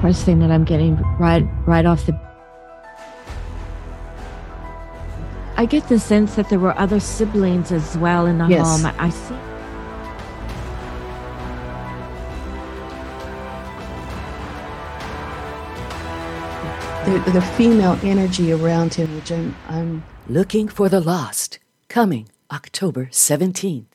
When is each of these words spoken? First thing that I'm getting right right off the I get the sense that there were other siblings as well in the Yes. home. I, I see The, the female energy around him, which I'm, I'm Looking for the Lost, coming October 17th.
First 0.00 0.24
thing 0.24 0.38
that 0.40 0.50
I'm 0.50 0.64
getting 0.64 0.96
right 1.18 1.44
right 1.66 1.84
off 1.84 2.06
the 2.06 2.18
I 5.56 5.66
get 5.66 5.88
the 5.88 5.98
sense 5.98 6.36
that 6.36 6.48
there 6.48 6.58
were 6.58 6.76
other 6.78 7.00
siblings 7.00 7.70
as 7.70 7.96
well 7.98 8.24
in 8.24 8.38
the 8.38 8.46
Yes. 8.46 8.66
home. 8.66 8.86
I, 8.98 9.06
I 9.06 9.10
see 9.10 9.34
The, 17.06 17.18
the 17.32 17.42
female 17.42 17.98
energy 18.02 18.52
around 18.52 18.94
him, 18.94 19.14
which 19.16 19.32
I'm, 19.32 19.56
I'm 19.68 20.04
Looking 20.28 20.68
for 20.68 20.88
the 20.88 21.00
Lost, 21.00 21.58
coming 21.88 22.28
October 22.52 23.06
17th. 23.06 23.86